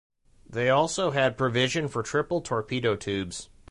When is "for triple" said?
1.87-2.41